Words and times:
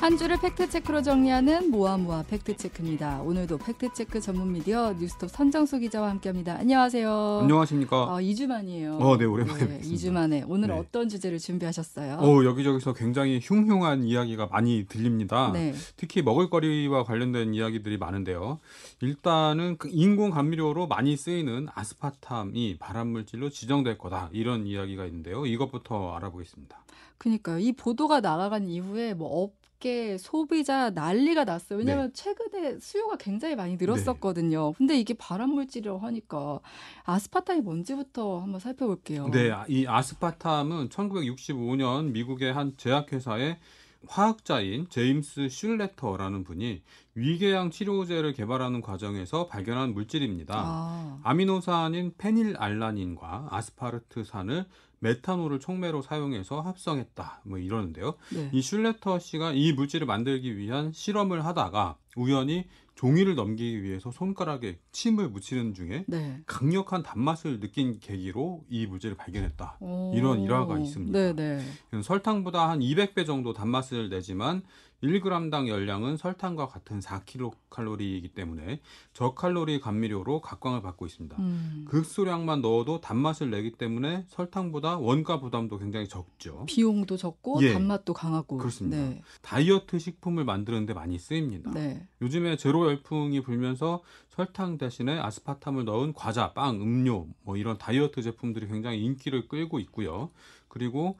한 0.00 0.16
주를 0.16 0.40
팩트체크로 0.40 1.02
정리하는 1.02 1.70
모아모아 1.70 2.22
팩트체크입니다. 2.22 3.20
오늘도 3.20 3.58
팩트체크 3.58 4.18
전문 4.22 4.50
미디어 4.50 4.94
뉴스톱 4.94 5.28
선정수 5.28 5.78
기자와 5.78 6.08
함께합니다. 6.08 6.56
안녕하세요. 6.56 7.40
안녕하십니까. 7.42 7.96
아, 8.08 8.18
2주 8.18 8.46
만이에요. 8.46 8.96
어, 8.96 9.18
네, 9.18 9.26
오랜만에 9.26 9.58
네, 9.58 9.68
뵙습니다. 9.76 9.94
2주 9.94 10.10
만에. 10.10 10.44
오늘 10.48 10.68
네. 10.68 10.74
어떤 10.78 11.10
주제를 11.10 11.38
준비하셨어요? 11.38 12.14
어, 12.14 12.44
여기저기서 12.46 12.94
굉장히 12.94 13.40
흉흉한 13.42 14.04
이야기가 14.04 14.46
많이 14.46 14.86
들립니다. 14.88 15.50
네. 15.52 15.74
특히 15.98 16.22
먹을거리와 16.22 17.04
관련된 17.04 17.52
이야기들이 17.52 17.98
많은데요. 17.98 18.58
일단은 19.02 19.76
그 19.76 19.90
인공 19.92 20.30
감미료로 20.30 20.86
많이 20.86 21.14
쓰이는 21.14 21.68
아스파탐이 21.74 22.78
발암물질로 22.78 23.50
지정될 23.50 23.98
거다. 23.98 24.30
이런 24.32 24.66
이야기가 24.66 25.04
있는데요. 25.04 25.44
이것부터 25.44 26.14
알아보겠습니다. 26.16 26.84
그니까요. 27.18 27.58
이 27.58 27.72
보도가 27.72 28.22
나가간 28.22 28.66
이후에 28.66 29.12
뭐 29.12 29.44
업 29.44 29.59
계, 29.80 30.18
소비자 30.18 30.90
난리가 30.90 31.44
났어요. 31.44 31.78
네. 31.78 31.84
왜냐하면 31.84 32.12
최근에 32.12 32.78
수요가 32.78 33.16
굉장히 33.16 33.56
많이 33.56 33.76
늘었었거든요. 33.76 34.74
근데 34.74 34.98
이게 34.98 35.14
발암물질이라고 35.14 35.98
하니까 35.98 36.60
아스파탐이 37.04 37.62
뭔지부터 37.62 38.40
한번 38.40 38.60
살펴볼게요. 38.60 39.28
네, 39.30 39.50
아, 39.50 39.64
이 39.68 39.86
아스파탐은 39.86 40.90
1965년 40.90 42.12
미국의 42.12 42.52
한 42.52 42.74
제약회사의 42.76 43.58
화학자인 44.06 44.88
제임스 44.88 45.48
슐레터라는 45.48 46.44
분이 46.44 46.82
위궤양 47.14 47.70
치료제를 47.70 48.32
개발하는 48.32 48.80
과정에서 48.80 49.46
발견한 49.46 49.92
물질입니다. 49.94 50.54
아, 50.56 51.20
아미노산인 51.22 52.14
페닐알라닌과 52.16 53.48
아스파르트산을 53.50 54.66
메탄올을 55.00 55.60
촉매로 55.60 56.02
사용해서 56.02 56.60
합성했다. 56.60 57.42
뭐 57.44 57.58
이러는데요. 57.58 58.14
네. 58.32 58.50
이 58.52 58.62
슐레터 58.62 59.18
씨가 59.18 59.52
이 59.52 59.72
물질을 59.72 60.06
만들기 60.06 60.56
위한 60.56 60.92
실험을 60.92 61.44
하다가 61.44 61.96
우연히 62.16 62.66
종이를 63.00 63.34
넘기기 63.34 63.82
위해서 63.82 64.10
손가락에 64.10 64.78
침을 64.92 65.30
묻히는 65.30 65.72
중에 65.72 66.04
네. 66.06 66.42
강력한 66.44 67.02
단맛을 67.02 67.58
느낀 67.58 67.98
계기로 67.98 68.66
이 68.68 68.86
물질을 68.86 69.16
발견했다. 69.16 69.78
오. 69.80 70.12
이런 70.14 70.42
일화가 70.42 70.78
있습니다. 70.78 71.18
네네. 71.18 71.64
설탕보다 72.02 72.68
한 72.68 72.80
200배 72.80 73.24
정도 73.24 73.54
단맛을 73.54 74.10
내지만 74.10 74.62
1g당 75.02 75.68
열량은 75.68 76.16
설탕과 76.16 76.68
같은 76.68 77.00
4kcal이기 77.00 78.34
때문에 78.34 78.80
저칼로리 79.12 79.80
감미료로 79.80 80.40
각광을 80.40 80.82
받고 80.82 81.06
있습니다. 81.06 81.36
음. 81.38 81.84
극소량만 81.88 82.60
넣어도 82.60 83.00
단맛을 83.00 83.50
내기 83.50 83.72
때문에 83.72 84.24
설탕보다 84.28 84.98
원가 84.98 85.40
부담도 85.40 85.78
굉장히 85.78 86.08
적죠. 86.08 86.64
비용도 86.66 87.16
적고 87.16 87.62
예. 87.62 87.72
단맛도 87.72 88.12
강하고. 88.12 88.58
그렇습니다. 88.58 88.96
네. 88.96 89.22
다이어트 89.42 89.98
식품을 89.98 90.44
만드는데 90.44 90.92
많이 90.92 91.18
쓰입니다. 91.18 91.70
네. 91.72 92.06
요즘에 92.20 92.56
제로 92.56 92.86
열풍이 92.86 93.40
불면서 93.40 94.02
설탕 94.28 94.78
대신에 94.78 95.18
아스파탐을 95.18 95.84
넣은 95.84 96.12
과자, 96.12 96.52
빵, 96.52 96.80
음료 96.80 97.26
뭐 97.42 97.56
이런 97.56 97.78
다이어트 97.78 98.22
제품들이 98.22 98.68
굉장히 98.68 99.02
인기를 99.02 99.48
끌고 99.48 99.78
있고요. 99.80 100.30
그리고 100.68 101.18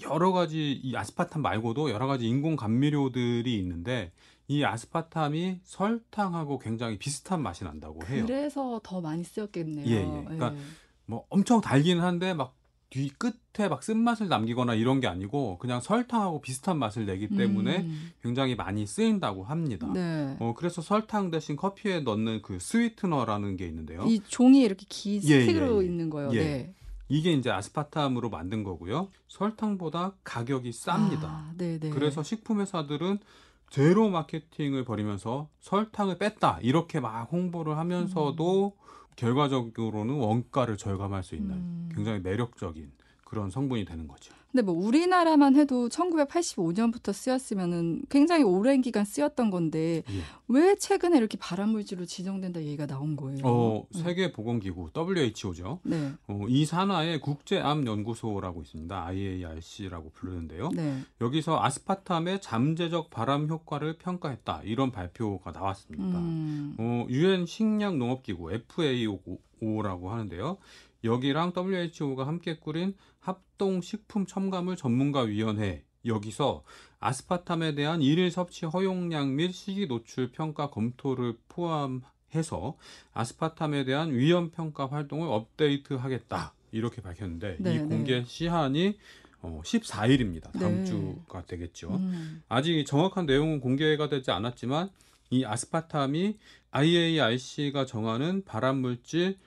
여러 0.00 0.32
가지 0.32 0.72
이 0.72 0.96
아스파탐 0.96 1.42
말고도 1.42 1.90
여러 1.90 2.06
가지 2.06 2.26
인공 2.26 2.56
감미료들이 2.56 3.58
있는데 3.58 4.12
이 4.48 4.64
아스파탐이 4.64 5.60
설탕하고 5.62 6.58
굉장히 6.58 6.98
비슷한 6.98 7.42
맛이 7.42 7.64
난다고 7.64 8.04
해요. 8.06 8.24
그래서 8.26 8.80
더 8.82 9.00
많이 9.00 9.22
쓰였겠네요. 9.22 9.86
예, 9.86 10.00
예. 10.00 10.24
그러니까 10.24 10.54
뭐 11.06 11.26
엄청 11.28 11.60
달기는 11.60 12.02
한데 12.02 12.34
막 12.34 12.62
뒤 12.92 13.08
끝에 13.08 13.68
막 13.70 13.82
쓴맛을 13.82 14.28
남기거나 14.28 14.74
이런 14.74 15.00
게 15.00 15.06
아니고 15.06 15.56
그냥 15.56 15.80
설탕하고 15.80 16.42
비슷한 16.42 16.78
맛을 16.78 17.06
내기 17.06 17.26
때문에 17.28 17.78
음. 17.78 18.12
굉장히 18.22 18.54
많이 18.54 18.86
쓰인다고 18.86 19.44
합니다. 19.44 19.90
네. 19.94 20.36
어, 20.40 20.52
그래서 20.54 20.82
설탕 20.82 21.30
대신 21.30 21.56
커피에 21.56 22.00
넣는 22.00 22.42
그 22.42 22.58
스위트너라는 22.60 23.56
게 23.56 23.66
있는데요. 23.66 24.04
이 24.06 24.20
종이에 24.28 24.66
이렇게 24.66 24.84
긴 24.90 25.22
예, 25.24 25.40
스틱으로 25.40 25.78
예, 25.78 25.82
예. 25.82 25.88
있는 25.88 26.10
거요. 26.10 26.30
예. 26.34 26.44
네. 26.44 26.74
이게 27.08 27.32
이제 27.32 27.50
아스파탐으로 27.50 28.30
만든 28.30 28.62
거고요. 28.64 29.08
설탕보다 29.28 30.14
가격이 30.24 30.70
쌉니다. 30.70 31.24
아, 31.24 31.52
네네. 31.56 31.90
그래서 31.90 32.22
식품 32.22 32.60
회사들은 32.60 33.18
제로 33.70 34.10
마케팅을 34.10 34.84
벌이면서 34.84 35.48
설탕을 35.60 36.18
뺐다 36.18 36.58
이렇게 36.60 37.00
막 37.00 37.22
홍보를 37.32 37.78
하면서도 37.78 38.76
결과적으로는 39.16 40.14
원가를 40.14 40.76
절감할 40.76 41.22
수 41.22 41.34
있는 41.34 41.56
음. 41.56 41.88
굉장히 41.94 42.20
매력적인 42.20 42.92
그런 43.24 43.50
성분이 43.50 43.84
되는 43.86 44.06
거죠. 44.06 44.34
근데 44.52 44.62
뭐 44.62 44.74
우리나라만 44.74 45.56
해도 45.56 45.88
1985년부터 45.88 47.14
쓰였으면은 47.14 48.02
굉장히 48.10 48.44
오랜 48.44 48.82
기간 48.82 49.06
쓰였던 49.06 49.50
건데 49.50 50.02
예. 50.10 50.20
왜 50.48 50.76
최근에 50.76 51.16
이렇게 51.16 51.38
발암물질로 51.38 52.04
지정된다 52.04 52.60
얘기가 52.60 52.86
나온 52.86 53.16
거예요? 53.16 53.40
어, 53.44 53.86
음. 53.94 54.02
세계보건기구 54.02 54.90
WHO죠. 54.94 55.80
네. 55.84 56.12
어, 56.28 56.44
이 56.48 56.66
산하에 56.66 57.18
국제암연구소라고 57.20 58.60
있습니다. 58.60 59.06
IARC라고 59.06 60.10
부르는데요. 60.10 60.68
네. 60.74 60.98
여기서 61.22 61.58
아스파탐의 61.62 62.42
잠재적 62.42 63.08
발암 63.08 63.48
효과를 63.48 63.96
평가했다. 63.96 64.60
이런 64.64 64.92
발표가 64.92 65.52
나왔습니다. 65.52 66.18
음. 66.18 66.76
어, 66.78 67.06
유엔 67.08 67.46
식량 67.46 67.98
농업기구 67.98 68.52
FAO 68.52 69.18
라고 69.62 70.10
하는데요. 70.10 70.58
여기랑 71.04 71.52
WHO가 71.56 72.26
함께 72.26 72.58
꾸린 72.58 72.94
합동 73.20 73.80
식품 73.80 74.26
첨가물 74.26 74.76
전문가 74.76 75.20
위원회 75.20 75.84
여기서 76.04 76.64
아스파탐에 76.98 77.74
대한 77.74 78.02
일일 78.02 78.30
섭취 78.30 78.66
허용량 78.66 79.36
및 79.36 79.52
시기 79.52 79.86
노출 79.86 80.32
평가 80.32 80.70
검토를 80.70 81.36
포함해서 81.48 82.76
아스파탐에 83.12 83.84
대한 83.84 84.12
위험 84.12 84.50
평가 84.50 84.86
활동을 84.86 85.28
업데이트하겠다. 85.28 86.54
이렇게 86.72 87.02
밝혔는데 87.02 87.56
네, 87.60 87.74
이 87.74 87.78
네. 87.78 87.84
공개 87.84 88.24
시한이 88.24 88.98
어, 89.42 89.60
14일입니다. 89.64 90.52
다음 90.58 90.78
네. 90.78 90.84
주가 90.84 91.44
되겠죠. 91.44 91.90
음. 91.96 92.42
아직 92.48 92.84
정확한 92.84 93.26
내용은 93.26 93.60
공개가 93.60 94.08
되지 94.08 94.30
않았지만 94.30 94.90
이 95.30 95.44
아스파탐이 95.44 96.38
IARC가 96.70 97.86
정하는 97.86 98.44
발암물질 98.44 99.38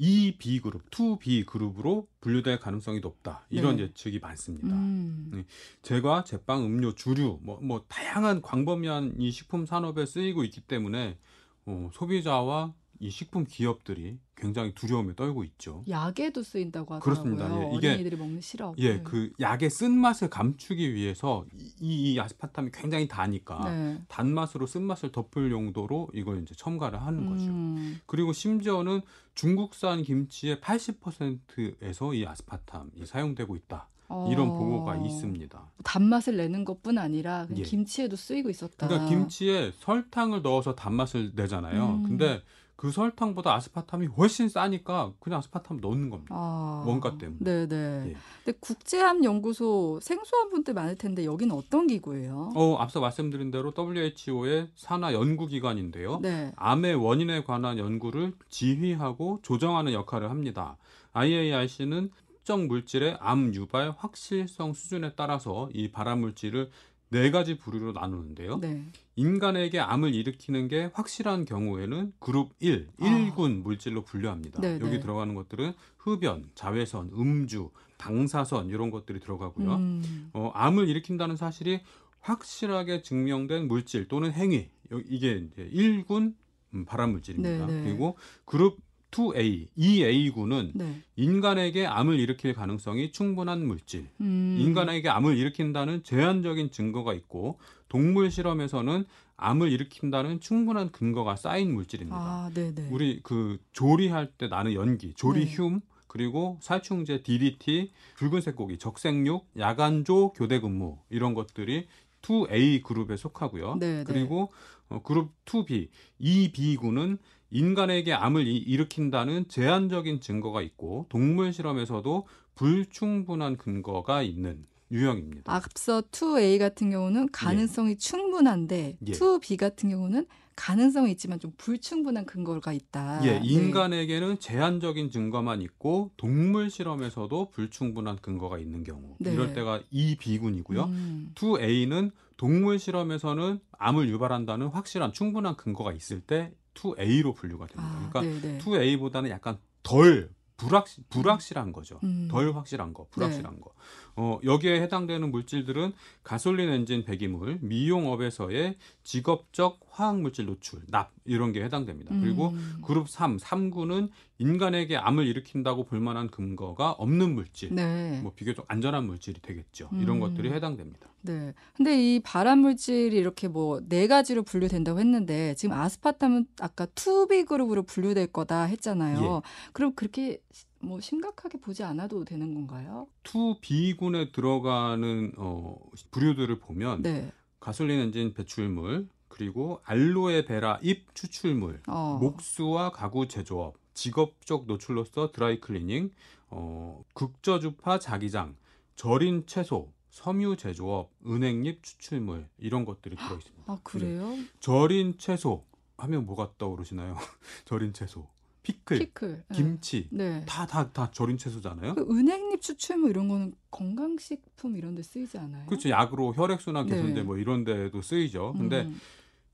2B 0.00 0.62
그룹, 0.62 0.90
2B 0.90 1.46
그룹으로 1.46 2.08
분류될 2.20 2.58
가능성이 2.58 3.00
높다. 3.00 3.46
이런 3.50 3.76
네. 3.76 3.84
예측이 3.84 4.18
많습니다. 4.18 4.74
음. 4.74 5.44
제과, 5.82 6.24
제빵, 6.24 6.64
음료, 6.64 6.94
주류, 6.94 7.38
뭐, 7.42 7.60
뭐 7.60 7.84
다양한 7.88 8.42
광범위한 8.42 9.14
이 9.18 9.30
식품 9.30 9.66
산업에 9.66 10.04
쓰이고 10.04 10.42
있기 10.44 10.62
때문에 10.62 11.18
어, 11.66 11.90
소비자와 11.92 12.74
이 13.00 13.10
식품 13.10 13.44
기업들이 13.44 14.18
굉장히 14.36 14.74
두려움에 14.74 15.14
떨고 15.14 15.44
있죠. 15.44 15.84
약에도 15.88 16.42
쓰인다고 16.42 16.94
하더라고요. 16.94 17.24
그렇습니다. 17.36 17.62
예, 17.72 17.76
이게- 17.76 17.88
어린이들이 17.90 18.16
먹는 18.16 18.40
시럽. 18.40 18.74
예, 18.78 18.96
네. 18.96 19.02
그 19.02 19.32
약의 19.40 19.70
쓴 19.70 19.92
맛을 19.98 20.28
감추기 20.30 20.94
위해서 20.94 21.44
이, 21.80 22.12
이 22.14 22.20
아스파탐이 22.20 22.70
굉장히 22.72 23.06
다니까 23.08 23.70
네. 23.70 23.98
단맛으로 24.08 24.66
쓴 24.66 24.82
맛을 24.82 25.12
덮을 25.12 25.50
용도로 25.50 26.08
이걸 26.14 26.42
이제 26.42 26.54
첨가를 26.56 27.00
하는 27.02 27.26
거죠. 27.28 27.44
음. 27.46 28.00
그리고 28.06 28.32
심지어는 28.32 29.00
중국산 29.34 30.02
김치의 30.02 30.60
80%에서 30.60 32.14
이 32.14 32.26
아스파탐이 32.26 33.06
사용되고 33.06 33.56
있다. 33.56 33.88
이런 34.30 34.50
어. 34.50 34.52
보고가 34.58 34.96
있습니다. 34.96 35.72
단맛을 35.82 36.36
내는 36.36 36.64
것뿐 36.64 36.98
아니라 36.98 37.46
예. 37.56 37.62
김치에도 37.62 38.14
쓰이고 38.16 38.50
있었다. 38.50 38.86
그러니까 38.86 39.08
김치에 39.08 39.72
설탕을 39.78 40.42
넣어서 40.42 40.74
단맛을 40.74 41.32
내잖아요. 41.34 41.94
음. 41.96 42.02
근데 42.04 42.42
그 42.76 42.90
설탕보다 42.90 43.54
아스파탐이 43.54 44.06
훨씬 44.06 44.48
싸니까 44.48 45.12
그냥 45.20 45.38
아스파탐 45.38 45.78
넣는 45.80 46.10
겁니다. 46.10 46.34
아. 46.34 46.84
원가 46.86 47.16
때문에. 47.16 47.38
네 47.40 47.68
네. 47.68 48.10
예. 48.10 48.16
근데 48.44 48.58
국제암 48.60 49.24
연구소 49.24 50.00
생소한 50.02 50.50
분들 50.50 50.74
많을 50.74 50.96
텐데 50.96 51.24
여기는 51.24 51.54
어떤 51.54 51.86
기구예요? 51.86 52.52
어, 52.54 52.76
앞서 52.76 53.00
말씀드린 53.00 53.50
대로 53.50 53.72
WHO의 53.76 54.68
산하 54.74 55.12
연구 55.12 55.46
기관인데요. 55.46 56.18
네. 56.20 56.52
암의 56.56 56.96
원인에 56.96 57.44
관한 57.44 57.78
연구를 57.78 58.34
지휘하고 58.48 59.40
조정하는 59.42 59.92
역할을 59.92 60.30
합니다. 60.30 60.76
IARC는 61.12 62.10
특정 62.44 62.66
물질의 62.66 63.16
암 63.20 63.54
유발 63.54 63.94
확실성 63.96 64.74
수준에 64.74 65.12
따라서 65.16 65.70
이 65.72 65.90
발암 65.90 66.20
물질을 66.20 66.70
네 67.14 67.30
가지 67.30 67.56
부류로 67.56 67.92
나누는데요. 67.92 68.58
네. 68.58 68.82
인간에게 69.14 69.78
암을 69.78 70.12
일으키는 70.12 70.66
게 70.66 70.90
확실한 70.94 71.44
경우에는 71.44 72.12
그룹 72.18 72.50
1, 72.58 72.88
아. 72.98 73.04
1군 73.04 73.62
물질로 73.62 74.02
분류합니다. 74.02 74.60
네, 74.60 74.80
여기 74.80 74.94
네. 74.96 75.00
들어가는 75.00 75.32
것들은 75.36 75.74
흡연, 75.96 76.50
자외선, 76.56 77.10
음주, 77.16 77.70
방사선 77.98 78.66
이런 78.68 78.90
것들이 78.90 79.20
들어가고요. 79.20 79.74
음. 79.76 80.30
어, 80.32 80.50
암을 80.54 80.88
일으킨다는 80.88 81.36
사실이 81.36 81.82
확실하게 82.18 83.02
증명된 83.02 83.68
물질 83.68 84.08
또는 84.08 84.32
행위 84.32 84.68
여- 84.90 85.00
이게 85.08 85.36
이제 85.36 85.70
1군 85.72 86.34
음, 86.74 86.84
발암 86.84 87.12
물질입니다. 87.12 87.66
네, 87.66 87.72
네. 87.72 87.84
그리고 87.84 88.16
그룹 88.44 88.78
2A, 89.14 89.68
2A군은 89.78 90.72
네. 90.74 91.00
인간에게 91.14 91.86
암을 91.86 92.18
일으킬 92.18 92.52
가능성이 92.52 93.12
충분한 93.12 93.64
물질. 93.64 94.08
음. 94.20 94.56
인간에게 94.58 95.08
암을 95.08 95.36
일으킨다는 95.36 96.02
제한적인 96.02 96.72
증거가 96.72 97.14
있고 97.14 97.58
동물 97.88 98.32
실험에서는 98.32 99.04
암을 99.36 99.70
일으킨다는 99.70 100.40
충분한 100.40 100.90
근거가 100.90 101.36
쌓인 101.36 101.74
물질입니다. 101.74 102.18
아, 102.18 102.50
네, 102.52 102.74
네. 102.74 102.88
우리 102.90 103.20
그 103.22 103.58
조리할 103.72 104.32
때 104.36 104.48
나는 104.48 104.74
연기, 104.74 105.14
조리흉 105.14 105.80
그리고 106.08 106.58
살충제 106.60 107.22
DDT, 107.22 107.92
붉은색 108.16 108.56
고기, 108.56 108.78
적색육, 108.78 109.48
야간조 109.58 110.32
교대 110.32 110.60
근무 110.60 110.98
이런 111.08 111.34
것들이 111.34 111.86
2A 112.22 112.82
그룹에 112.82 113.16
속하고요. 113.16 113.76
네, 113.78 113.98
네. 113.98 114.04
그리고 114.04 114.50
어, 114.88 115.02
그룹 115.02 115.32
2B, 115.44 115.88
2B군은 116.20 117.18
인간에게 117.50 118.12
암을 118.12 118.46
이- 118.46 118.56
일으킨다는 118.56 119.48
제한적인 119.48 120.20
증거가 120.20 120.62
있고 120.62 121.06
동물 121.08 121.52
실험에서도 121.52 122.26
불충분한 122.54 123.56
근거가 123.56 124.22
있는 124.22 124.66
유형입니다. 124.90 125.52
앞서 125.52 126.02
2A 126.02 126.58
같은 126.58 126.90
경우는 126.90 127.30
가능성이 127.32 127.96
충분한데 127.98 128.98
예. 129.06 129.12
2B 129.12 129.56
같은 129.56 129.90
경우는 129.90 130.26
가능성이 130.56 131.10
있지만 131.12 131.40
좀 131.40 131.52
불충분한 131.56 132.26
근거가 132.26 132.72
있다. 132.72 133.20
예, 133.24 133.40
네. 133.40 133.42
인간에게는 133.44 134.38
제한적인 134.38 135.10
증거만 135.10 135.62
있고 135.62 136.12
동물 136.16 136.70
실험에서도 136.70 137.50
불충분한 137.50 138.18
근거가 138.20 138.58
있는 138.58 138.84
경우 138.84 139.16
네. 139.18 139.32
이럴 139.32 139.52
때가 139.52 139.80
2B군이고요. 139.92 140.84
음. 140.86 141.32
2A는 141.34 142.12
동물 142.36 142.78
실험에서는 142.78 143.58
암을 143.78 144.08
유발한다는 144.10 144.68
확실한 144.68 145.12
충분한 145.12 145.56
근거가 145.56 145.92
있을 145.92 146.20
때 146.20 146.52
2A로 146.74 147.34
분류가 147.34 147.66
됩니다. 147.66 147.92
아, 147.94 148.10
그러니까 148.10 148.46
네, 148.46 148.52
네. 148.52 148.58
2A보다는 148.58 149.30
약간 149.30 149.58
덜 149.82 150.30
불확 150.56 150.86
불확실한 151.10 151.72
거죠. 151.72 151.98
음. 152.04 152.28
덜 152.30 152.54
확실한 152.54 152.94
거, 152.94 153.06
불확실한 153.10 153.60
거. 153.60 153.72
어, 154.16 154.38
여기에 154.44 154.80
해당되는 154.82 155.30
물질들은 155.30 155.92
가솔린 156.22 156.68
엔진 156.70 157.04
배기물, 157.04 157.58
미용업에서의 157.60 158.76
직업적 159.02 159.80
화학 159.90 160.20
물질 160.20 160.46
노출, 160.46 160.82
납 160.86 161.12
이런 161.24 161.52
게 161.52 161.64
해당됩니다. 161.64 162.14
그리고 162.20 162.50
음. 162.50 162.82
그룹 162.84 163.08
3, 163.08 163.38
3구는 163.38 164.10
인간에게 164.38 164.96
암을 164.96 165.26
일으킨다고 165.26 165.84
볼 165.84 166.00
만한 166.00 166.28
근거가 166.30 166.92
없는 166.92 167.34
물질. 167.34 167.74
네. 167.74 168.20
뭐 168.22 168.32
비교적 168.34 168.64
안전한 168.68 169.06
물질이 169.06 169.40
되겠죠. 169.40 169.90
이런 170.00 170.16
음. 170.16 170.20
것들이 170.20 170.52
해당됩니다. 170.52 171.08
네. 171.22 171.54
근데 171.74 171.96
이 172.16 172.20
발암 172.20 172.58
물질이 172.60 173.16
이렇게 173.16 173.48
뭐 173.48 173.80
네 173.88 174.06
가지로 174.08 174.42
분류된다고 174.42 174.98
했는데 174.98 175.54
지금 175.54 175.76
아스파탐은 175.76 176.46
아까 176.60 176.86
2B 176.86 177.46
그룹으로 177.46 177.84
분류될 177.84 178.28
거다 178.28 178.64
했잖아요. 178.64 179.36
예. 179.44 179.70
그럼 179.72 179.94
그렇게 179.94 180.40
뭐 180.80 181.00
심각하게 181.00 181.58
보지 181.60 181.82
않아도 181.84 182.24
되는 182.24 182.52
건가요? 182.54 183.06
2B군에 183.22 184.32
들어가는 184.32 185.32
어, 185.38 185.76
부류들을 186.10 186.58
보면 186.58 187.02
네. 187.02 187.30
가솔린 187.60 188.00
엔진 188.00 188.34
배출물, 188.34 189.08
그리고 189.28 189.80
알로에 189.84 190.44
베라 190.44 190.78
잎 190.82 191.14
추출물, 191.14 191.80
어. 191.88 192.18
목수와 192.20 192.90
가구 192.92 193.26
제조업, 193.26 193.74
직업적 193.94 194.66
노출로서 194.66 195.32
드라이 195.32 195.60
클리닝, 195.60 196.10
어, 196.50 197.04
극저주파 197.14 197.98
자기장, 197.98 198.56
절인 198.96 199.46
채소, 199.46 199.92
섬유 200.10 200.56
제조업, 200.56 201.10
은행잎 201.26 201.82
추출물 201.82 202.46
이런 202.58 202.84
것들이 202.84 203.16
들어 203.16 203.36
있습니다. 203.36 203.72
아, 203.72 203.78
그래요? 203.82 204.36
절인 204.60 205.18
채소 205.18 205.64
하면 205.96 206.26
뭐가 206.26 206.52
떠오르시나요? 206.58 207.16
절인 207.64 207.92
채소, 207.92 208.28
피클, 208.62 208.98
피클. 208.98 209.44
네. 209.48 209.56
김치 209.56 210.08
네. 210.10 210.44
다다다 210.46 211.10
절인 211.10 211.36
채소잖아요. 211.36 211.94
그 211.94 212.02
은행잎 212.02 212.62
추출물 212.62 213.10
이런 213.10 213.28
거는 213.28 213.54
건강식품 213.70 214.76
이런 214.76 214.94
데 214.94 215.02
쓰이지 215.02 215.38
않아요? 215.38 215.66
그렇죠. 215.66 215.90
약으로 215.90 216.32
혈액순환 216.34 216.86
개선제 216.86 217.14
네. 217.14 217.22
뭐 217.22 217.36
이런 217.36 217.64
데도 217.64 218.00
쓰이죠. 218.00 218.54
근데 218.56 218.82
음. 218.82 219.00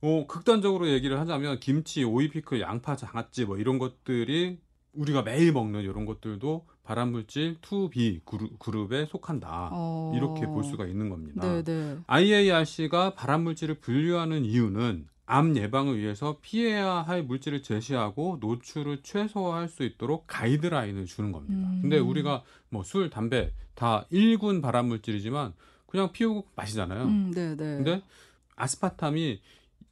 어, 0.02 0.26
극단적으로 0.26 0.88
얘기를 0.88 1.19
하자면 1.20 1.61
김치, 1.61 2.05
오이 2.05 2.29
피클, 2.29 2.61
양파, 2.61 2.97
장아찌 2.97 3.44
뭐 3.44 3.58
이런 3.58 3.79
것들이 3.79 4.58
우리가 4.94 5.23
매일 5.23 5.52
먹는 5.52 5.82
이런 5.82 6.06
것들도 6.06 6.67
발암물질 6.85 7.58
2B 7.61 8.25
그룹, 8.25 8.58
그룹 8.58 8.93
에 8.93 9.06
속한다. 9.06 9.70
어. 9.73 10.12
이렇게 10.17 10.47
볼 10.47 10.64
수가 10.64 10.87
있는 10.87 11.08
겁니다. 11.08 11.47
네, 11.47 11.62
네. 11.62 11.99
IARC가 12.06 13.14
발암물질을 13.14 13.76
분류하는 13.76 14.44
이유는 14.44 15.06
암 15.26 15.56
예방을 15.56 15.97
위해서 15.99 16.38
피해야 16.43 17.02
할 17.02 17.23
물질을 17.23 17.62
제시하고 17.62 18.38
노출을 18.41 19.02
최소화할 19.05 19.69
수 19.69 19.85
있도록 19.85 20.25
가이드라인을 20.26 21.06
주는 21.06 21.31
겁니다. 21.31 21.69
음. 21.69 21.79
근데 21.82 21.99
우리가 21.99 22.43
뭐 22.69 22.82
술, 22.82 23.11
담배 23.11 23.52
다 23.75 24.06
1군 24.11 24.61
발암물질이지만 24.61 25.52
그냥 25.87 26.11
피우고 26.11 26.49
마시잖아요. 26.56 27.05
음, 27.05 27.31
네, 27.32 27.50
네. 27.50 27.56
근데 27.56 28.02
아스파탐이 28.56 29.41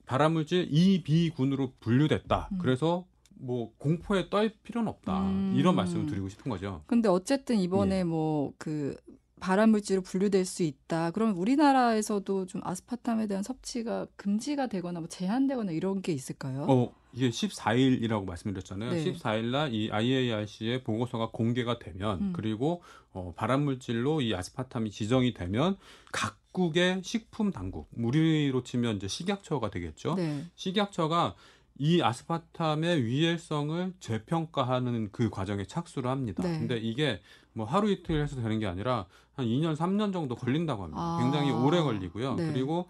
발암물질 0.09 0.71
2B군으로 0.71 1.73
분류됐다. 1.81 2.49
음. 2.53 2.59
그래서 2.59 3.07
뭐 3.35 3.73
공포에 3.79 4.31
떨 4.31 4.51
필요는 4.63 4.89
없다. 4.89 5.21
음. 5.21 5.55
이런 5.57 5.77
말씀을 5.77 6.07
드리고 6.07 6.29
싶은 6.29 6.51
거죠. 6.51 6.83
근데 6.87 7.09
어쨌든 7.09 7.59
예. 7.59 7.63
이번에 7.63 8.05
뭐그 8.05 8.97
발암 9.39 9.71
물질로 9.71 10.01
분류될 10.03 10.45
수 10.45 10.63
있다. 10.63 11.13
그럼 11.13 11.39
우리나라에서도 11.39 12.47
좀 12.47 12.61
아스파탐에 12.65 13.29
대한 13.29 13.43
섭취가 13.45 14.07
금지가 14.17 14.67
되거나 14.67 14.99
뭐 15.01 15.09
제한되거나 15.09 15.71
이런 15.73 16.03
게 16.03 16.13
있을까요? 16.13 16.67
어, 16.69 16.93
이게 17.13 17.31
14일이라고 17.31 18.25
말씀드렸잖아요. 18.25 18.91
네. 18.91 19.05
14일 19.05 19.51
날이 19.51 19.91
IARC의 19.93 20.83
보고서가 20.83 21.31
공개가 21.31 21.79
되면 21.79 22.21
음. 22.21 22.33
그리고 22.35 22.83
어, 23.13 23.33
발암물질로 23.37 24.23
이 24.23 24.35
아스파탐이 24.35 24.91
지정이 24.91 25.35
되면 25.35 25.77
각 26.13 26.38
국의 26.53 27.03
식품 27.05 27.51
당국, 27.51 27.89
우리로 27.97 28.63
치면 28.63 28.97
이제 28.97 29.09
식약처가 29.09 29.71
되겠죠. 29.71 30.15
네. 30.15 30.45
식약처가 30.55 31.35
이 31.79 32.03
아스파탐의 32.03 33.05
위해성을 33.05 33.95
재평가하는 34.01 35.11
그 35.13 35.31
과정에 35.31 35.65
착수를 35.65 36.11
합니다. 36.11 36.43
네. 36.43 36.59
근데 36.59 36.77
이게 36.77 37.21
뭐 37.53 37.67
하루 37.67 37.91
이틀 37.91 38.21
해서 38.23 38.37
되는 38.37 38.59
게 38.59 38.67
아니라 38.67 39.07
한 39.35 39.47
2년, 39.47 39.77
3년 39.77 40.13
정도 40.13 40.35
걸린다고 40.35 40.83
합니다. 40.83 41.01
아. 41.01 41.19
굉장히 41.23 41.53
오래 41.53 41.81
걸리고요. 41.81 42.35
네. 42.35 42.53
그리고 42.53 42.89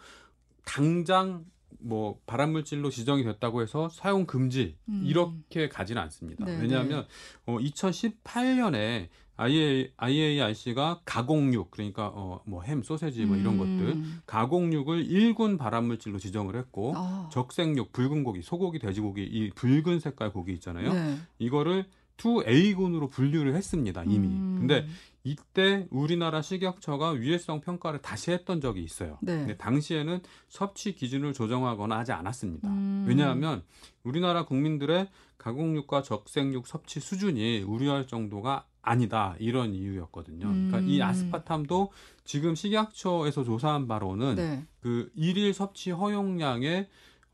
당장 0.64 1.44
뭐 1.80 2.18
발암물질로 2.26 2.90
지정이 2.90 3.24
됐다고 3.24 3.62
해서 3.62 3.88
사용 3.88 4.26
금지 4.26 4.76
음. 4.88 5.02
이렇게 5.04 5.68
가지는 5.68 6.02
않습니다. 6.02 6.44
네, 6.44 6.58
왜냐하면 6.60 7.06
어, 7.46 7.58
2018년에 7.58 9.08
IA, 9.36 9.92
IARC가 9.96 11.02
가공육 11.04 11.70
그러니까 11.70 12.10
어, 12.12 12.42
뭐 12.44 12.62
햄, 12.62 12.82
소세지 12.82 13.24
뭐 13.24 13.36
이런 13.36 13.56
것들 13.56 13.70
음. 13.70 14.20
가공육을 14.26 15.06
1군 15.06 15.58
발암물질로 15.58 16.18
지정을 16.18 16.56
했고 16.56 16.92
아. 16.96 17.28
적색육, 17.32 17.92
붉은 17.92 18.24
고기, 18.24 18.42
소고기, 18.42 18.80
돼지고기 18.80 19.22
이 19.22 19.50
붉은 19.50 20.00
색깔 20.00 20.32
고기 20.32 20.52
있잖아요. 20.54 20.92
네. 20.92 21.16
이거를 21.38 21.86
2A군으로 22.18 23.10
분류를 23.10 23.54
했습니다 23.54 24.02
이미. 24.04 24.28
음. 24.28 24.56
근데 24.58 24.86
이때 25.24 25.86
우리나라 25.90 26.42
식약처가 26.42 27.10
위해성 27.10 27.60
평가를 27.60 28.00
다시 28.00 28.30
했던 28.30 28.60
적이 28.60 28.82
있어요. 28.82 29.18
네. 29.20 29.38
근데 29.38 29.56
당시에는 29.56 30.20
섭취 30.48 30.94
기준을 30.94 31.32
조정하거나 31.32 31.98
하지 31.98 32.12
않았습니다. 32.12 32.68
음. 32.68 33.04
왜냐하면 33.08 33.62
우리나라 34.04 34.44
국민들의 34.44 35.08
가공육과 35.38 36.02
적색육 36.02 36.66
섭취 36.66 37.00
수준이 37.00 37.62
우려할 37.62 38.06
정도가 38.06 38.66
아니다 38.82 39.36
이런 39.38 39.74
이유였거든요. 39.74 40.46
그러니까 40.46 40.80
이 40.80 41.00
음. 41.00 41.06
아스파탐도 41.06 41.92
지금 42.24 42.54
식약처에서 42.54 43.44
조사한 43.44 43.86
바로는 43.86 44.34
네. 44.36 44.64
그 44.80 45.10
일일 45.14 45.52
섭취 45.52 45.90
허용량의 45.90 46.88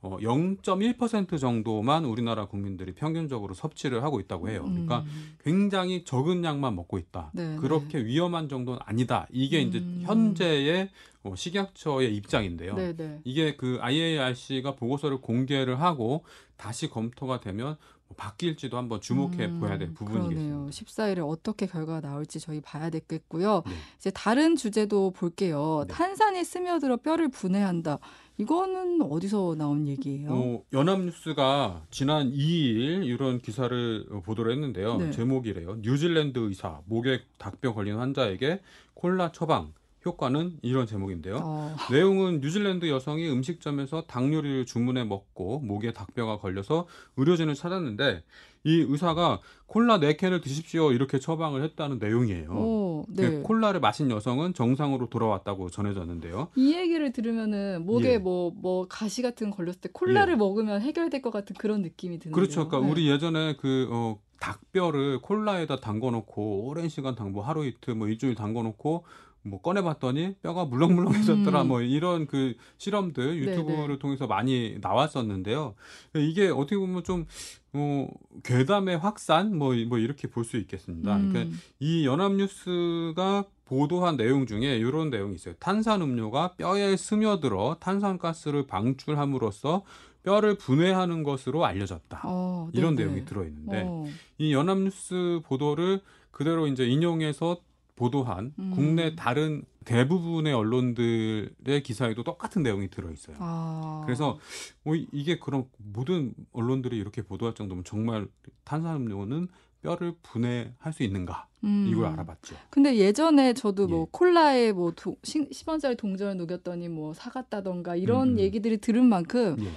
어, 0.04 0.18
0.1% 0.18 1.40
정도만 1.40 2.04
우리나라 2.04 2.44
국민들이 2.44 2.92
평균적으로 2.92 3.54
섭취를 3.54 4.04
하고 4.04 4.20
있다고 4.20 4.50
해요. 4.50 4.62
그러니까 4.64 5.00
음. 5.00 5.36
굉장히 5.42 6.04
적은 6.04 6.44
양만 6.44 6.76
먹고 6.76 6.98
있다. 6.98 7.30
네, 7.32 7.56
그렇게 7.56 8.04
위험한 8.04 8.50
정도는 8.50 8.80
아니다. 8.84 9.26
이게 9.32 9.62
이제 9.62 9.78
음. 9.78 10.02
현재의 10.04 10.90
어, 11.22 11.34
식약처의 11.34 12.14
입장인데요. 12.16 12.74
네, 12.74 12.94
네. 12.94 13.18
이게 13.24 13.56
그 13.56 13.78
IARC가 13.80 14.76
보고서를 14.76 15.22
공개를 15.22 15.80
하고 15.80 16.22
다시 16.58 16.90
검토가 16.90 17.40
되면 17.40 17.76
뭐 18.08 18.16
바뀔지도 18.16 18.76
한번 18.76 19.00
주목해 19.00 19.46
음, 19.46 19.60
봐야 19.60 19.78
될 19.78 19.94
부분이겠습니다. 19.94 20.40
그러네요. 20.40 20.70
14일에 20.70 21.26
어떻게 21.28 21.66
결과가 21.66 22.00
나올지 22.00 22.38
저희 22.38 22.60
봐야 22.60 22.90
되겠고요. 22.90 23.62
네. 23.66 23.72
이제 23.98 24.10
다른 24.10 24.56
주제도 24.56 25.10
볼게요. 25.10 25.84
네. 25.88 25.94
탄산이 25.94 26.44
스며들어 26.44 26.98
뼈를 26.98 27.28
분해한다. 27.28 27.98
이거는 28.36 29.02
어디서 29.02 29.54
나온 29.56 29.86
얘기예요? 29.86 30.28
어, 30.32 30.62
연합뉴스가 30.72 31.86
지난 31.90 32.30
2일 32.32 33.06
이런 33.06 33.40
기사를 33.40 34.06
어, 34.10 34.20
보도를 34.20 34.52
했는데요. 34.52 34.96
네. 34.96 35.10
제목이래요. 35.10 35.76
뉴질랜드 35.80 36.38
의사 36.40 36.80
목에 36.86 37.20
닭뼈 37.38 37.74
걸린 37.74 37.96
환자에게 37.96 38.60
콜라 38.94 39.32
처방 39.32 39.72
효과는 40.04 40.58
이런 40.62 40.86
제목인데요. 40.86 41.40
어. 41.42 41.76
내용은 41.90 42.40
뉴질랜드 42.40 42.88
여성이 42.88 43.28
음식점에서 43.30 44.04
닭 44.06 44.32
요리를 44.32 44.66
주문해 44.66 45.04
먹고 45.04 45.60
목에 45.60 45.92
닭뼈가 45.92 46.38
걸려서 46.38 46.86
의료진을 47.16 47.54
찾았는데 47.54 48.22
이 48.66 48.86
의사가 48.88 49.40
콜라 49.66 49.98
4캔을 49.98 50.42
드십시오 50.42 50.92
이렇게 50.92 51.18
처방을 51.18 51.62
했다는 51.64 51.98
내용이에요. 51.98 52.50
오, 52.50 53.04
그 53.14 53.20
네. 53.20 53.40
콜라를 53.42 53.80
마신 53.80 54.10
여성은 54.10 54.54
정상으로 54.54 55.10
돌아왔다고 55.10 55.68
전해졌는데요. 55.68 56.48
이 56.56 56.74
얘기를 56.74 57.12
들으면은 57.12 57.84
목에 57.84 58.14
예. 58.14 58.18
뭐뭐 58.18 58.88
가시 58.88 59.20
같은 59.20 59.50
거 59.50 59.56
걸렸을 59.56 59.80
때 59.80 59.88
콜라를 59.92 60.36
먹으면 60.36 60.80
해결될 60.80 61.22
것 61.22 61.30
같은 61.30 61.54
그런 61.58 61.82
느낌이 61.82 62.18
드는데요. 62.18 62.34
그렇죠. 62.34 62.68
그러니까 62.68 62.86
네. 62.86 62.92
우리 62.92 63.10
예전에 63.10 63.56
그 63.56 63.88
어, 63.90 64.18
닭뼈를 64.40 65.20
콜라에다 65.20 65.80
담궈놓고 65.80 66.66
오랜 66.66 66.88
시간 66.88 67.14
담고 67.14 67.42
하루 67.42 67.64
이틀 67.66 67.94
뭐 67.94 68.08
일주일 68.08 68.34
담궈놓고 68.34 69.04
뭐 69.46 69.60
꺼내봤더니 69.60 70.36
뼈가 70.42 70.64
물렁물렁해졌더라 70.64 71.62
음. 71.62 71.68
뭐 71.68 71.82
이런 71.82 72.26
그 72.26 72.54
실험들 72.78 73.36
유튜브를 73.38 73.86
네네. 73.88 73.98
통해서 73.98 74.26
많이 74.26 74.78
나왔었는데요. 74.80 75.74
이게 76.16 76.48
어떻게 76.48 76.76
보면 76.76 77.04
좀 77.04 77.26
어, 77.74 78.08
괴담의 78.44 78.98
확산 78.98 79.56
뭐, 79.58 79.74
이- 79.74 79.84
뭐 79.84 79.98
이렇게 79.98 80.28
볼 80.28 80.44
수 80.44 80.56
있겠습니다. 80.56 81.16
음. 81.16 81.30
그러니까 81.32 81.56
이 81.80 82.06
연합뉴스가 82.06 83.44
보도한 83.66 84.16
내용 84.16 84.46
중에 84.46 84.76
이런 84.78 85.10
내용이 85.10 85.34
있어요. 85.34 85.54
탄산음료가 85.58 86.54
뼈에 86.56 86.96
스며들어 86.96 87.76
탄산가스를 87.80 88.66
방출함으로써 88.66 89.82
뼈를 90.22 90.56
분해하는 90.56 91.22
것으로 91.22 91.64
알려졌다. 91.66 92.22
어, 92.24 92.70
이런 92.72 92.94
네네. 92.94 93.08
내용이 93.10 93.24
들어있는데 93.26 93.84
어. 93.86 94.06
이 94.38 94.52
연합뉴스 94.54 95.40
보도를 95.44 96.00
그대로 96.30 96.66
이제 96.66 96.86
인용해서 96.86 97.58
보도한 97.96 98.52
음. 98.58 98.72
국내 98.74 99.14
다른 99.14 99.62
대부분의 99.84 100.52
언론들의 100.52 101.82
기사에도 101.84 102.24
똑같은 102.24 102.62
내용이 102.62 102.88
들어있어요. 102.88 103.36
아. 103.38 104.02
그래서 104.04 104.38
뭐 104.82 104.96
이- 104.96 105.06
이게 105.12 105.38
그럼 105.38 105.66
모든 105.76 106.34
언론들이 106.52 106.96
이렇게 106.96 107.22
보도할 107.22 107.54
정도면 107.54 107.84
정말 107.84 108.26
탄산음료는 108.64 109.48
뼈를 109.82 110.14
분해할 110.22 110.92
수 110.92 111.02
있는가 111.02 111.46
음. 111.62 111.86
이걸 111.88 112.06
알아봤죠. 112.06 112.56
근데 112.70 112.96
예전에 112.96 113.52
저도 113.52 113.86
뭐 113.86 114.02
예. 114.02 114.06
콜라에 114.10 114.72
뭐 114.72 114.92
도, 114.96 115.16
10원짜리 115.22 115.96
동전을 115.96 116.38
녹였더니 116.38 116.88
뭐 116.88 117.12
사갔다던가 117.14 117.94
이런 117.94 118.28
음, 118.30 118.32
음. 118.34 118.38
얘기들이 118.38 118.78
들은 118.78 119.04
만큼 119.06 119.56
예. 119.60 119.68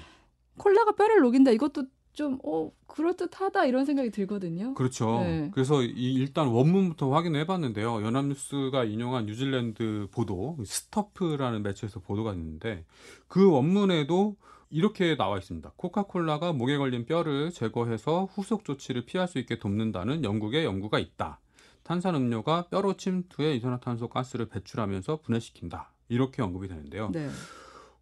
콜라가 0.58 0.94
뼈를 0.94 1.20
녹인다 1.20 1.52
이것도 1.52 1.84
좀 2.18 2.40
어, 2.44 2.72
그럴듯하다 2.88 3.66
이런 3.66 3.86
생각이 3.86 4.10
들거든요. 4.10 4.74
그렇죠. 4.74 5.20
네. 5.20 5.52
그래서 5.54 5.84
이 5.84 6.16
일단 6.16 6.48
원문부터 6.48 7.12
확인해 7.12 7.46
봤는데요. 7.46 8.04
연합뉴스가 8.04 8.86
인용한 8.86 9.28
뉴질랜드 9.28 10.08
보도, 10.12 10.58
스토프라는 10.66 11.62
매체에서 11.62 12.00
보도가 12.00 12.34
있는데 12.34 12.86
그 13.28 13.52
원문에도 13.52 14.36
이렇게 14.72 15.16
나와 15.16 15.38
있습니다. 15.38 15.74
코카콜라가 15.76 16.54
목에 16.54 16.78
걸린 16.78 17.06
뼈를 17.06 17.52
제거해서 17.52 18.26
후속 18.26 18.66
조치를 18.66 19.06
피할 19.06 19.28
수 19.28 19.38
있게 19.38 19.60
돕는다는 19.60 20.24
영국의 20.24 20.66
연구가 20.66 20.98
있다. 20.98 21.40
탄산음료가 21.84 22.70
뼈로 22.70 22.98
침투해 22.98 23.54
이산화탄소 23.54 24.10
가스를 24.10 24.48
배출하면서 24.48 25.22
분해시킨다. 25.22 25.94
이렇게 26.10 26.42
언급이 26.42 26.68
되는데요. 26.68 27.12
네. 27.14 27.30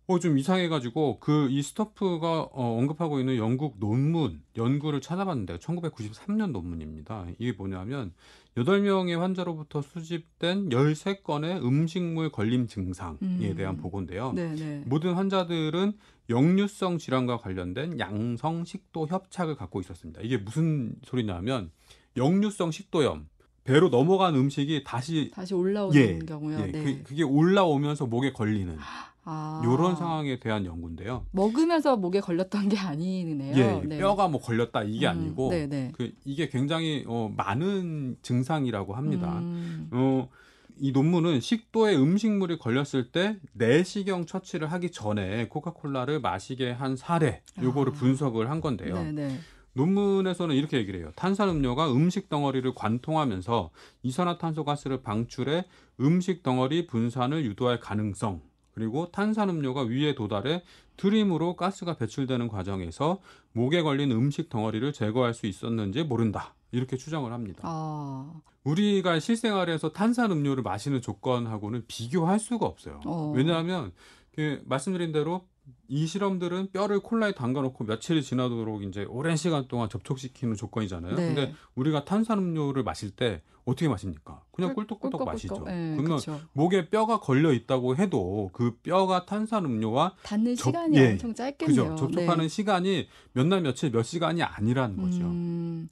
어, 0.08 0.20
좀 0.20 0.38
이상해가지고 0.38 1.20
그 1.20 1.46
이 1.56 1.62
스토프가 1.62 2.50
어, 2.52 2.78
언급하고 2.78 3.20
있는 3.20 3.38
영국 3.38 3.76
논문 3.80 4.42
연구를 4.58 5.00
찾아봤는데 5.00 5.58
1993년 5.58 6.52
논문입니다. 6.52 7.28
이게 7.40 7.54
뭐냐면 7.54 8.14
8명의 8.58 9.18
환자로부터 9.18 9.82
수집된 9.82 10.70
13건의 10.70 11.64
음식물 11.64 12.30
걸림 12.32 12.68
증상에 12.68 13.18
음. 13.22 13.54
대한 13.56 13.78
보고인데요. 13.78 14.34
네, 14.34 14.54
네. 14.56 14.84
모든 14.86 15.14
환자들은 15.14 15.94
역류성 16.30 16.98
질환과 16.98 17.38
관련된 17.38 18.00
양성 18.00 18.66
식도 18.66 19.08
협착을 19.08 19.56
갖고 19.56 19.80
있었습니다. 19.80 20.22
이게 20.22 20.38
무슨 20.38 20.96
소리냐면 21.04 21.72
역류성 22.18 22.72
식도염 22.72 23.28
배로 23.64 23.90
넘어간 23.90 24.36
음식이 24.36 24.84
다시 24.84 25.32
다시 25.34 25.54
올라오는 25.54 25.96
예, 25.96 26.20
경우요. 26.20 26.60
예, 26.60 26.72
네. 26.72 26.84
그, 26.84 27.04
그게 27.04 27.24
올라오면서 27.24 28.06
목에 28.06 28.32
걸리는 28.34 28.78
아. 29.26 29.62
이런 29.64 29.96
상황에 29.96 30.40
대한 30.40 30.66
연구인데요. 30.66 31.26
먹으면서 31.32 31.98
목에 31.98 32.20
걸렸던 32.20 32.70
게 32.70 32.78
아니네요. 32.78 33.58
예, 33.58 33.82
네. 33.86 33.98
뼈가 33.98 34.28
뭐 34.28 34.40
걸렸다 34.40 34.84
이게 34.84 35.08
음, 35.08 35.12
아니고 35.12 35.50
네, 35.50 35.68
네. 35.68 35.92
그 35.96 36.14
이게 36.24 36.48
굉장히 36.48 37.04
어, 37.08 37.32
많은 37.36 38.18
증상이라고 38.22 38.94
합니다. 38.94 39.40
음. 39.40 39.90
어, 39.92 40.30
이 40.78 40.92
논문은 40.92 41.40
식도에 41.40 41.96
음식물이 41.96 42.60
걸렸을 42.60 43.12
때 43.12 43.38
내시경 43.54 44.26
처치를 44.26 44.72
하기 44.72 44.92
전에 44.92 45.48
코카콜라를 45.48 46.22
마시게 46.22 46.72
한 46.72 46.96
사례 46.96 47.42
요거를 47.62 47.94
아. 47.94 47.96
분석을 47.96 48.50
한 48.50 48.62
건데요. 48.62 48.94
네, 48.94 49.12
네. 49.12 49.40
논문에서는 49.74 50.56
이렇게 50.56 50.78
얘기를 50.78 51.00
해요. 51.00 51.12
탄산음료가 51.16 51.92
음식 51.92 52.30
덩어리를 52.30 52.74
관통하면서 52.76 53.72
이산화탄소 54.04 54.64
가스를 54.64 55.02
방출해 55.02 55.66
음식 56.00 56.44
덩어리 56.44 56.88
분산을 56.88 57.44
유도할 57.44 57.80
가능성 57.80 58.42
그리고 58.76 59.10
탄산음료가 59.12 59.84
위에 59.84 60.16
도달해 60.16 60.62
트림으로 60.98 61.56
가스가 61.56 61.96
배출되는 61.96 62.50
과정에서 62.50 63.20
목에 63.54 63.82
걸린 63.82 64.12
음식 64.12 64.50
덩어리를 64.50 64.92
제거할 64.94 65.34
수 65.34 65.48
있었는지 65.48 66.04
모른다. 66.04 66.54
이렇게 66.72 66.98
추정을 66.98 67.32
합니다. 67.32 67.62
아. 67.64 68.34
우리가 68.66 69.20
실생활에서 69.20 69.94
탄산음료를 69.94 70.62
마시는 70.62 71.02
조건하고는 71.02 71.86
비교할 71.88 72.38
수가 72.38 72.66
없어요. 72.66 73.00
어. 73.06 73.32
왜냐하면 73.34 73.94
그 74.36 74.62
말씀드린 74.66 75.14
대로 75.14 75.48
이 75.88 76.08
실험들은 76.08 76.72
뼈를 76.72 77.00
콜라에 77.00 77.34
담가놓고 77.34 77.84
며칠이 77.86 78.24
지나도록 78.24 78.84
이제 78.84 79.04
오랜 79.06 79.36
시간 79.36 79.68
동안 79.68 79.88
접촉시키는 79.90 80.56
조건이잖아요. 80.56 81.16
네. 81.16 81.28
근데 81.28 81.54
우리가 81.76 82.06
탄산음료를 82.06 82.84
마실 82.84 83.12
때 83.12 83.42
어떻게 83.66 83.88
마십니까? 83.88 84.44
그냥 84.52 84.74
꿀떡꿀떡 84.76 85.26
마시죠. 85.26 85.56
네, 85.66 85.96
그러면 85.96 86.04
그렇죠. 86.06 86.40
목에 86.54 86.90
뼈가 86.90 87.20
걸려 87.20 87.52
있다고 87.52 87.96
해도 87.96 88.50
그 88.54 88.76
뼈가 88.84 89.26
탄산음료와 89.26 90.16
닿는 90.24 90.56
접- 90.56 90.66
시간이 90.70 90.98
예, 90.98 91.12
엄청 91.14 91.34
짧겠네요. 91.34 91.84
그죠? 91.90 91.96
접촉하는 91.96 92.48
시간이 92.48 93.08
몇 93.34 93.48
날 93.48 93.62
며칠 93.62 93.92
몇 93.92 94.04
시간이 94.04 94.44
아니라는 94.44 94.98
거죠. 94.98 95.24
음, 95.26 95.90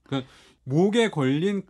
목에 0.65 1.09
걸린 1.09 1.63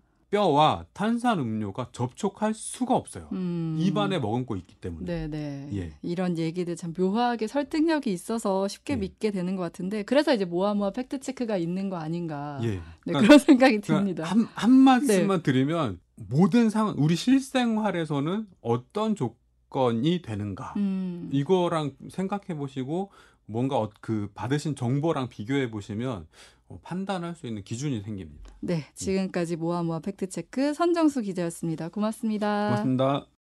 뼈와 0.43 0.85
탄산 0.93 1.37
음료가 1.37 1.89
접촉할 1.91 2.55
수가 2.55 2.95
없어요. 2.95 3.29
음. 3.33 3.77
입안에 3.79 4.17
머금고 4.17 4.55
있기 4.55 4.73
때문에. 4.77 5.05
네, 5.05 5.27
네. 5.27 5.69
예. 5.75 5.93
이런 6.01 6.39
얘기들 6.39 6.75
참 6.75 6.91
묘하게 6.97 7.45
설득력이 7.45 8.11
있어서 8.11 8.67
쉽게 8.67 8.93
예. 8.93 8.97
믿게 8.97 9.29
되는 9.29 9.55
것 9.55 9.61
같은데 9.61 10.01
그래서 10.01 10.33
이제 10.33 10.43
모아모아 10.45 10.89
팩트 10.89 11.19
체크가 11.19 11.57
있는 11.57 11.87
거 11.89 11.97
아닌가. 11.97 12.59
예. 12.63 12.67
네, 12.77 12.81
그러니까 13.01 13.19
그런 13.27 13.37
생각이 13.37 13.79
그러니까 13.81 13.97
듭니다. 13.99 14.23
한, 14.23 14.47
한 14.55 14.71
말씀만 14.71 15.43
드리면 15.43 15.99
모든 16.15 16.71
상황, 16.71 16.95
우리 16.97 17.15
실생활에서는 17.15 18.47
어떤 18.61 19.15
조건이 19.15 20.23
되는가 20.23 20.73
음. 20.77 21.29
이거랑 21.31 21.91
생각해 22.09 22.55
보시고 22.57 23.11
뭔가 23.45 23.77
어- 23.79 23.91
그 24.01 24.31
받으신 24.33 24.75
정보랑 24.75 25.29
비교해 25.29 25.69
보시면 25.69 26.25
어, 26.62 26.62
판단할 26.81 27.35
수 27.35 27.47
있는 27.47 27.63
기준이 27.63 28.01
생깁니다. 28.01 28.51
네, 28.59 28.85
지금까지 28.95 29.55
모아모아 29.55 29.99
팩트 29.99 30.29
체크 30.29 30.73
선정수 30.73 31.21
기자였습니다. 31.21 31.89
고맙습니다. 31.89 32.69
고맙습니다. 32.69 33.27